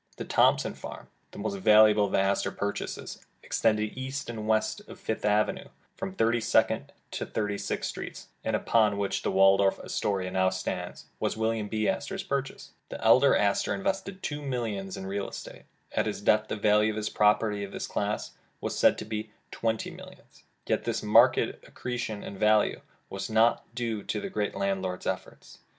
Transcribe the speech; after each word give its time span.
The 0.17 0.25
Thompson 0.25 0.73
farm, 0.73 1.09
the 1.29 1.37
most 1.37 1.57
valuable 1.59 2.05
of 2.05 2.11
the 2.13 2.17
Astor 2.19 2.51
purchases, 2.53 3.23
extending 3.43 3.89
east 3.91 4.31
and 4.31 4.47
west 4.47 4.79
of 4.87 4.99
Fifth 4.99 5.23
Avenue 5.23 5.67
from 5.95 6.15
Thirty 6.15 6.41
second 6.41 6.91
to 7.11 7.23
Thirty 7.23 7.59
sixth 7.59 7.91
Streets, 7.91 8.29
and 8.43 8.55
upon 8.55 8.97
which 8.97 9.21
the 9.21 9.29
Waldorf 9.29 9.77
Astoria 9.79 10.31
now 10.31 10.49
stands, 10.49 11.05
was 11.19 11.37
William 11.37 11.67
B. 11.67 11.87
Astor 11.87 12.17
's 12.17 12.23
purchase. 12.23 12.71
The 12.89 12.99
elder 13.05 13.35
Astor 13.35 13.75
invested 13.75 14.23
two 14.23 14.41
millions 14.41 14.97
in 14.97 15.05
real 15.05 15.29
estate. 15.29 15.65
At 15.91 16.07
his 16.07 16.19
death 16.19 16.47
the 16.47 16.55
value 16.55 16.89
of 16.93 16.97
his 16.97 17.11
property 17.11 17.63
of 17.63 17.71
this 17.71 17.85
class, 17.85 18.31
was 18.59 18.75
said 18.75 18.97
to 18.97 19.05
be 19.05 19.29
twenty 19.51 19.91
millions. 19.91 20.41
Yet 20.65 20.83
this 20.85 21.03
marked 21.03 21.37
accretion 21.37 22.23
in 22.23 22.39
value 22.39 22.81
was 23.11 23.29
not 23.29 23.71
due 23.75 24.01
to 24.01 24.19
the 24.19 24.31
great 24.31 24.55
landlord's 24.55 25.05
efforts. 25.05 25.59